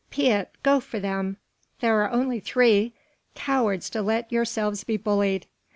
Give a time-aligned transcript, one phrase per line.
[0.09, 1.37] Piet, go for them!
[1.79, 2.91] There are only three!
[3.35, 5.45] Cowards to let yourselves be bullied!"